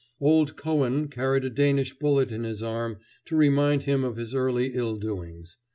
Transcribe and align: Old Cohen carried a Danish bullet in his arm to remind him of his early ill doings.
Old 0.19 0.55
Cohen 0.57 1.09
carried 1.09 1.45
a 1.45 1.49
Danish 1.51 1.93
bullet 1.99 2.31
in 2.31 2.43
his 2.43 2.63
arm 2.63 2.97
to 3.25 3.35
remind 3.35 3.83
him 3.83 4.03
of 4.03 4.15
his 4.17 4.33
early 4.33 4.73
ill 4.73 4.95
doings. 4.97 5.57